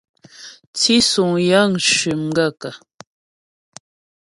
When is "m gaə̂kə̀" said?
2.21-2.73